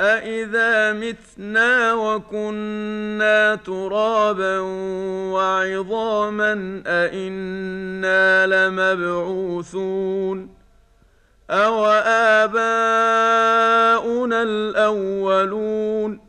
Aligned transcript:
أإذا 0.00 0.92
متنا 0.92 1.94
وكنا 1.94 3.54
ترابا 3.54 4.58
وعظاما 5.32 6.82
أإنا 6.86 8.46
لمبعوثون 8.46 10.48
أو 11.50 11.86
آباؤنا 12.46 14.42
الأولون 14.42 16.20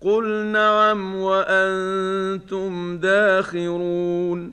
قل 0.00 0.28
نعم 0.28 1.14
وأنتم 1.14 2.98
داخرون 2.98 4.52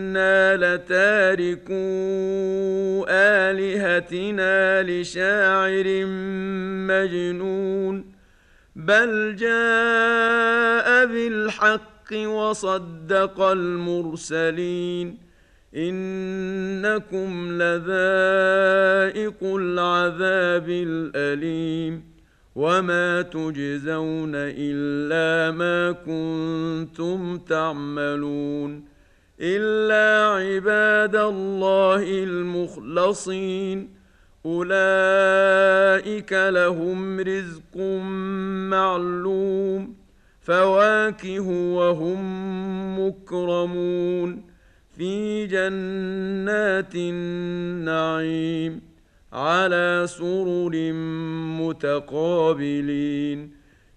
أئنا 0.17 0.57
لتاركو 0.75 1.73
آلهتنا 3.09 4.83
لشاعر 4.83 6.05
مجنون 6.87 8.05
بل 8.75 9.35
جاء 9.35 11.05
بالحق 11.05 12.13
وصدق 12.13 13.41
المرسلين 13.41 15.17
إنكم 15.75 17.51
لذائق 17.51 19.43
العذاب 19.43 20.69
الأليم 20.69 22.11
وما 22.55 23.21
تجزون 23.21 24.31
الا 24.35 25.57
ما 25.57 25.91
كنتم 25.91 27.37
تعملون 27.37 28.90
إلا 29.41 30.35
عباد 30.35 31.15
الله 31.15 32.23
المخلصين. 32.23 33.89
أولئك 34.45 36.33
لهم 36.33 37.19
رزق 37.19 37.77
معلوم 38.69 39.95
فواكه 40.41 41.49
وهم 41.49 43.07
مكرمون. 43.07 44.51
في 44.97 45.45
جنات 45.45 46.95
النعيم 46.95 48.81
على 49.33 50.03
سرر 50.07 50.91
متقابلين. 51.61 53.60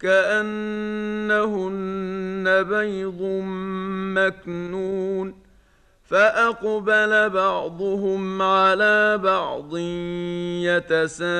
كأنهن 0.00 1.64
بيض 2.62 3.22
مكنون 4.16 5.34
فأقبل 6.04 7.30
بعضهم 7.30 8.42
على 8.42 9.18
بعض 9.18 9.76
يتساءلون 10.86 11.36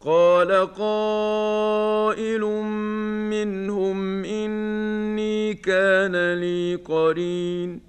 قال 0.00 0.52
قائل 0.74 2.40
منهم 3.30 4.24
إني 4.24 5.54
كان 5.54 6.34
لي 6.34 6.74
قرين 6.74 7.80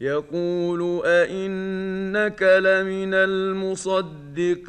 يقول 0.00 1.00
أئنك 1.04 2.42
لمن 2.42 3.14
المصدقين 3.14 4.68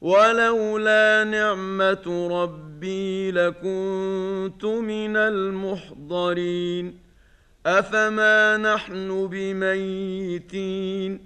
ولولا 0.00 1.24
نعمة 1.24 2.28
ربي 2.42 3.30
لكنت 3.30 4.64
من 4.64 5.16
المحضرين. 5.16 6.98
أفما 7.66 8.56
نحن 8.56 9.26
بميتين؟ 9.26 11.20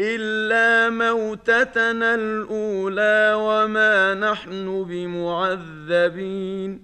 إلا 0.00 0.90
موتتنا 0.90 2.14
الأولى 2.14 3.34
وما 3.36 4.14
نحن 4.14 4.84
بمعذبين. 4.84 6.80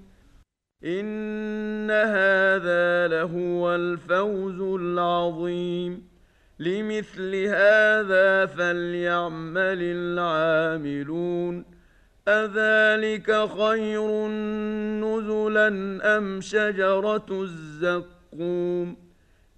إن 0.84 1.90
هذا 1.90 3.08
لهو 3.08 3.74
الفوز 3.74 4.80
العظيم. 4.80 6.07
لمثل 6.60 7.34
هذا 7.34 8.46
فليعمل 8.46 9.82
العاملون. 9.82 11.64
أذلك 12.28 13.48
خير 13.58 14.26
نزلا 15.04 15.68
أم 16.18 16.40
شجرة 16.40 17.26
الزقوم؟ 17.30 18.96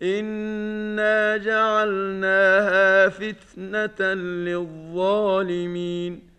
إنا 0.02 1.36
جعلناها 1.36 3.08
فتنة 3.08 4.14
للظالمين. 4.14 6.30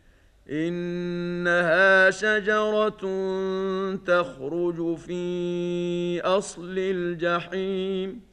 إنها 0.50 2.10
شجرة 2.10 3.02
تخرج 3.96 4.98
في 4.98 6.22
أصل 6.22 6.76
الجحيم. 6.78 8.31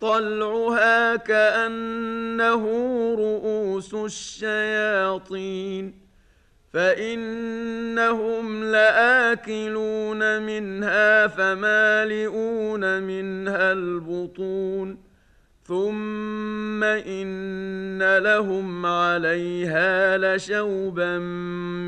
طلعها 0.00 1.16
كأنه 1.16 2.64
رؤوس 3.18 3.94
الشياطين 3.94 5.94
فإنهم 6.72 8.64
لآكلون 8.64 10.42
منها 10.42 11.26
فمالئون 11.26 13.02
منها 13.02 13.72
البطون 13.72 14.98
ثم 15.64 16.84
إن 16.84 18.18
لهم 18.18 18.86
عليها 18.86 20.18
لشوبا 20.18 21.18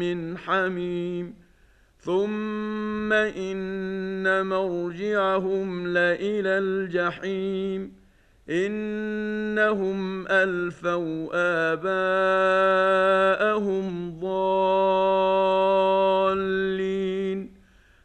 من 0.01 0.39
حميم 0.39 1.35
ثم 1.99 3.13
إن 3.13 4.47
مرجعهم 4.47 5.87
لإلى 5.87 6.59
الجحيم. 6.59 7.98
إنهم 8.51 10.27
ألفوا 10.29 11.29
آباءهم 11.73 13.39
ضالين 14.21 15.49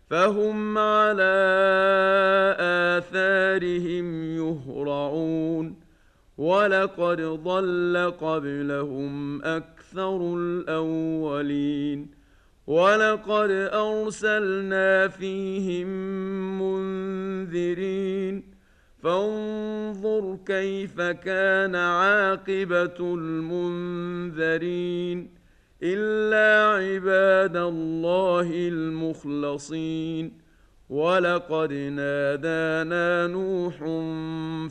فهم 0.09 0.77
على 0.77 1.33
آثارهم 2.59 4.23
يهرعون 4.35 5.75
ولقد 6.37 7.21
ضل 7.21 8.13
قبلهم 8.21 9.41
أكثر 9.43 10.35
الأولين 10.37 12.11
ولقد 12.67 13.51
أرسلنا 13.73 15.07
فيهم 15.07 15.87
منذرين 16.61 18.52
فانظر 19.03 20.37
كيف 20.45 21.01
كان 21.01 21.75
عاقبة 21.75 23.15
المنذرين 23.15 25.29
إلا 25.83 26.75
عباد 26.75 27.57
الله 27.57 28.51
المخلصين. 28.53 30.33
ولقد 30.89 31.73
نادانا 31.73 33.27
نوح 33.27 33.77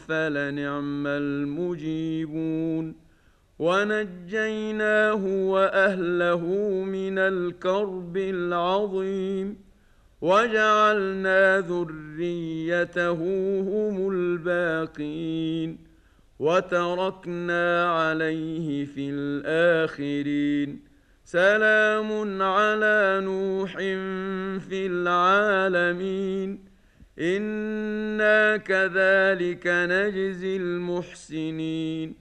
فلنعم 0.09 1.07
المجيبون. 1.07 2.95
ونجيناه 3.59 5.27
وأهله 5.27 6.47
من 6.85 7.19
الكرب 7.19 8.17
العظيم. 8.17 9.72
وجعلنا 10.23 11.61
ذريته 11.61 13.21
هم 13.61 14.11
الباقين 14.11 15.79
وتركنا 16.39 17.93
عليه 17.93 18.85
في 18.85 19.11
الآخرين 19.11 20.81
سلام 21.25 22.43
على 22.43 23.21
نوح 23.25 23.77
في 24.69 24.87
العالمين 24.87 26.59
إنا 27.19 28.57
كذلك 28.57 29.67
نجزي 29.67 30.57
المحسنين 30.57 32.15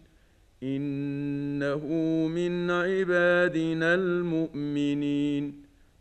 إنه 0.63 1.85
من 2.27 2.71
عبادنا 2.71 3.93
المؤمنين 3.93 5.70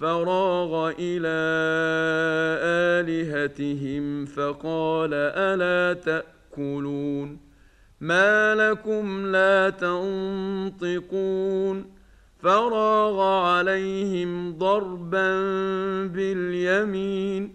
فراغ 0.00 0.92
إلى 0.98 1.36
آلهتهم 3.00 4.24
فقال 4.24 5.10
ألا 5.14 6.00
تأكلون؟ 6.00 7.38
ما 8.00 8.54
لكم 8.54 9.26
لا 9.26 9.70
تنطقون؟ 9.70 10.86
فراغ 12.42 13.20
عليهم 13.20 14.58
ضربا 14.58 15.30
باليمين 16.06 17.54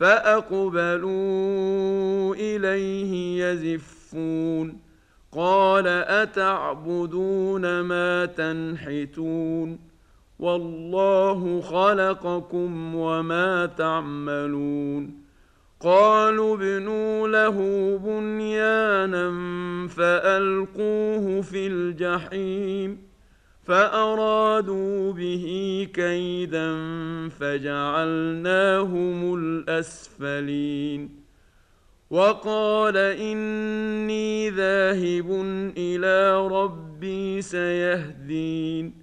فأقبلوا 0.00 1.14
إليه 2.34 3.44
يزفون. 3.44 4.78
قال 5.32 5.86
أتعبدون 5.86 7.80
ما 7.80 8.26
تنحتون؟ 8.26 9.91
والله 10.38 11.60
خلقكم 11.60 12.94
وما 12.94 13.66
تعملون 13.66 15.22
قالوا 15.80 16.56
ابنوا 16.56 17.28
له 17.28 17.58
بنيانا 17.98 19.28
فألقوه 19.88 21.40
في 21.40 21.66
الجحيم 21.66 23.12
فأرادوا 23.64 25.12
به 25.12 25.46
كيدا 25.94 26.68
فجعلناهم 27.28 29.34
الأسفلين 29.34 31.22
وقال 32.10 32.96
إني 32.96 34.50
ذاهب 34.50 35.30
إلى 35.76 36.46
ربي 36.46 37.42
سيهدين 37.42 39.02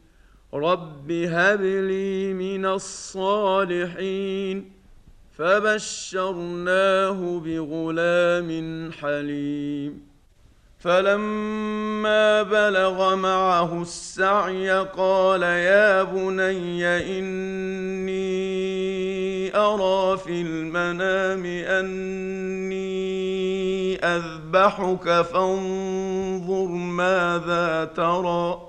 رب 0.53 1.11
هب 1.11 1.61
لي 1.61 2.33
من 2.33 2.65
الصالحين 2.65 4.71
فبشرناه 5.37 7.41
بغلام 7.45 8.91
حليم 8.91 10.09
فلما 10.79 12.43
بلغ 12.43 13.15
معه 13.15 13.81
السعي 13.81 14.79
قال 14.79 15.43
يا 15.43 16.03
بني 16.03 16.85
اني 17.19 18.29
ارى 19.55 20.17
في 20.17 20.41
المنام 20.41 21.45
اني 21.45 22.89
اذبحك 24.05 25.21
فانظر 25.21 26.67
ماذا 26.67 27.85
ترى 27.95 28.68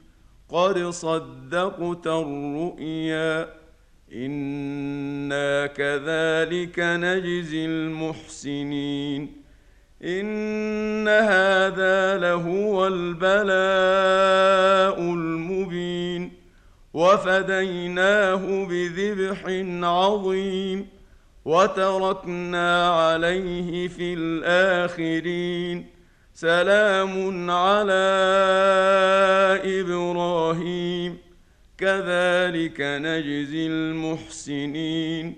قد 0.51 0.89
صدقت 0.89 2.07
الرؤيا 2.07 3.49
أنا 4.13 5.67
كذلك 5.67 6.79
نجزي 6.79 7.65
المحسنين 7.65 9.41
ان 10.03 11.07
هذا 11.07 12.17
لهو 12.17 12.87
البلاء 12.87 13.41
المبين 14.99 16.31
وفديناه 16.93 18.65
بذبح 18.65 19.43
عظيم 19.87 20.87
وتركنا 21.45 22.89
عليه 22.89 23.87
في 23.87 24.13
الاخرين 24.13 25.85
سلام 26.33 27.51
على 27.51 28.11
كذلك 31.81 32.81
نجزي 32.81 33.67
المحسنين 33.67 35.35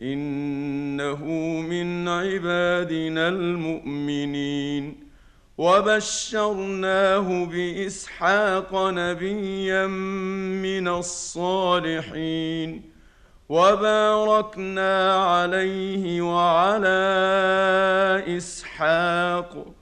إنه 0.00 1.24
من 1.60 2.08
عبادنا 2.08 3.28
المؤمنين 3.28 4.96
وبشرناه 5.58 7.44
بإسحاق 7.44 8.88
نبيا 8.88 9.86
من 9.86 10.88
الصالحين 10.88 12.82
وباركنا 13.48 15.14
عليه 15.24 16.22
وعلى 16.22 17.02
إسحاق 18.36 19.81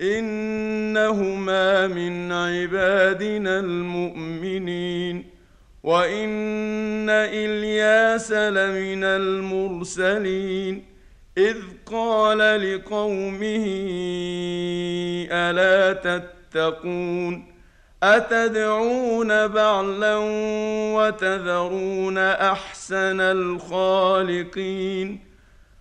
إنهما 0.00 1.86
من 1.86 2.32
عبادنا 2.32 3.60
المؤمنين 3.60 5.24
وإن 5.82 7.10
إلياس 7.10 8.32
لمن 8.32 9.04
المرسلين 9.04 10.84
إذ 11.38 11.56
قال 11.86 12.38
لقومه 12.38 13.66
ألا 15.30 15.92
تتقون؟ 15.92 17.58
أتدعون 18.02 19.46
بعلا 19.46 20.16
وتذرون 20.96 22.18
أحسن 22.18 23.20
الخالقين؟ 23.20 25.18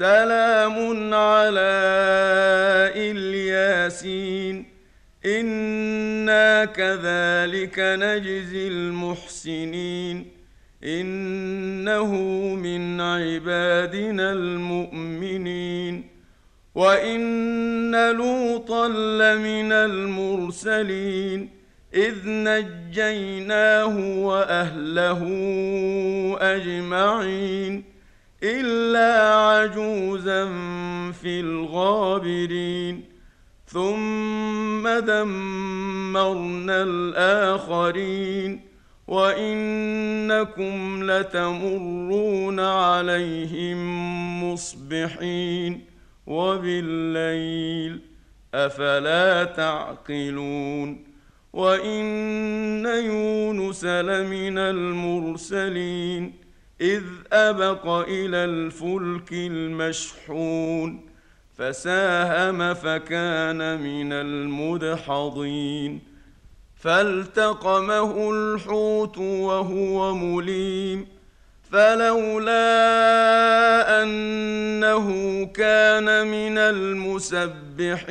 سلام 0.00 1.14
على 1.14 1.72
إلياسين. 2.96 4.66
إنا 5.26 6.64
كذلك 6.64 7.74
نجزي 7.78 8.68
المحسنين. 8.68 10.26
إنه 10.84 12.14
من 12.54 13.00
عبادنا 13.00 14.32
المؤمنين. 14.32 16.08
وإن 16.74 18.10
لوطا 18.10 18.88
لمن 18.88 19.72
المرسلين. 19.72 21.50
إذ 21.94 22.16
نجيناه 22.26 23.98
وأهله 24.18 25.22
أجمعين. 26.40 27.99
إلا 28.42 29.36
عجوزا 29.36 30.44
في 31.12 31.40
الغابرين. 31.40 33.04
ثم 33.66 34.88
دمرنا 34.98 36.82
الآخرين. 36.82 38.60
وإنكم 39.08 41.10
لتمرون 41.10 42.60
عليهم 42.60 43.80
مصبحين. 44.52 45.84
وبالليل 46.26 48.00
أفلا 48.54 49.44
تعقلون. 49.44 51.04
وإن 51.52 52.86
يونس 52.86 53.84
لمن 53.84 54.58
المرسلين. 54.58 56.39
إذ 56.80 57.02
أبق 57.32 57.86
إلى 57.86 58.36
الفلك 58.36 59.32
المشحون 59.32 61.06
فساهم 61.58 62.74
فكان 62.74 63.80
من 63.80 64.12
المدحضين. 64.12 66.00
فالتقمه 66.76 68.30
الحوت 68.30 69.18
وهو 69.18 70.14
مليم 70.14 71.06
فلولا 71.70 72.62
أنه 74.02 75.44
كان 75.46 76.26
من 76.26 76.58
المسبحين. 76.58 78.04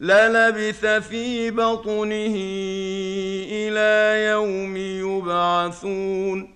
للبث 0.00 0.86
في 0.86 1.50
بطنه 1.50 2.36
إلى 3.50 4.24
يوم 4.30 4.76
يبعثون. 4.76 6.55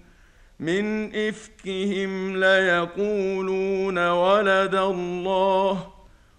من 0.61 1.15
إفكهم 1.15 2.37
ليقولون 2.37 4.09
ولد 4.09 4.75
الله 4.75 5.87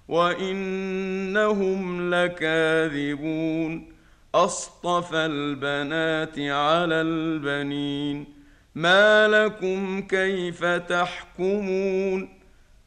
وإنهم 0.08 1.80
لكاذبون. 2.14 3.92
أصطفى 4.34 5.16
البنات 5.16 6.38
على 6.38 6.94
البنين. 6.94 8.26
ما 8.74 9.28
لكم 9.28 10.00
كيف 10.00 10.64
تحكمون؟ 10.64 12.28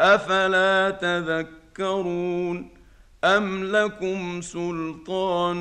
أفلا 0.02 0.90
تذكرون 1.02 2.70
أم 3.24 3.64
لكم 3.64 4.42
سلطان 4.42 5.58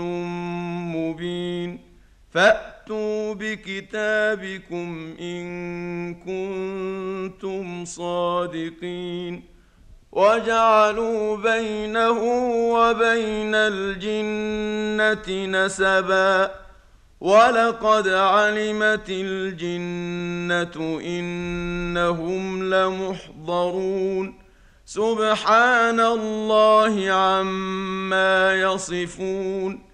مبين؟ 0.95 1.94
فأتوا 2.35 3.35
بكتابكم 3.35 5.15
إن 5.21 6.15
كنتم 6.15 7.85
صادقين 7.85 9.43
وجعلوا 10.13 11.37
بينه 11.37 12.19
وبين 12.75 13.55
الجنة 13.55 15.47
نسبا 15.47 16.51
ولقد 17.21 18.09
علمت 18.09 19.07
الجنة 19.11 21.01
إنهم 21.01 22.75
لمحضرون 22.75 24.35
سبحان 24.85 26.01
الله 26.01 27.11
عما 27.13 28.55
يصفون 28.55 29.94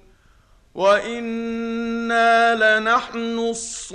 وأنا 0.75 2.55
لنحن 2.55 3.39
الصافون 3.39 3.91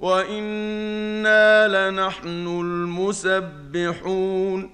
وأنا 0.00 1.68
لنحن 1.68 2.46
المسبحون 2.60 4.70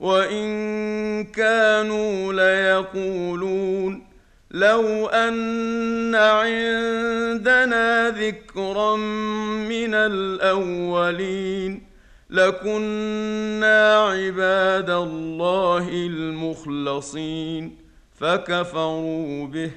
وان 0.00 1.24
كانوا 1.24 2.32
ليقولون 2.32 4.08
لو 4.50 5.06
ان 5.06 6.14
عندنا 6.14 8.10
ذكرا 8.10 8.96
من 8.96 9.94
الاولين 9.94 11.87
لكنا 12.30 13.94
عباد 13.94 14.90
الله 14.90 15.88
المخلصين 15.88 17.76
فكفروا 18.14 19.46
به 19.46 19.70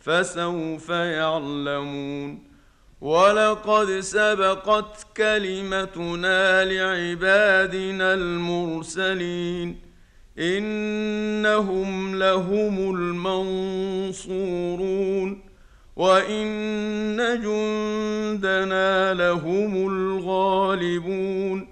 فسوف 0.00 0.88
يعلمون 0.88 2.38
ولقد 3.00 4.00
سبقت 4.00 5.06
كلمتنا 5.16 6.64
لعبادنا 6.64 8.14
المرسلين 8.14 9.76
انهم 10.38 12.18
لهم 12.18 12.94
المنصورون 14.16 15.42
وان 15.96 17.16
جندنا 17.42 19.14
لهم 19.14 19.88
الغالبون 19.88 21.71